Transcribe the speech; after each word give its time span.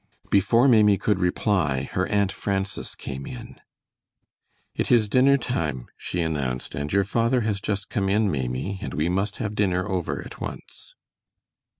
Before 0.31 0.67
Maimie 0.67 0.97
could 0.97 1.19
reply 1.19 1.83
her 1.91 2.07
Aunt 2.07 2.31
Frances 2.31 2.95
came 2.95 3.27
in. 3.27 3.61
"It 4.73 4.91
is 4.91 5.07
dinner 5.07 5.37
time," 5.37 5.89
she 5.95 6.21
announced, 6.23 6.73
"and 6.73 6.91
your 6.91 7.03
father 7.03 7.41
has 7.41 7.61
just 7.61 7.87
come 7.89 8.09
in, 8.09 8.31
Maimie, 8.31 8.79
and 8.81 8.95
we 8.95 9.09
must 9.09 9.37
have 9.37 9.53
dinner 9.53 9.87
over 9.87 10.25
at 10.25 10.41
once." 10.41 10.95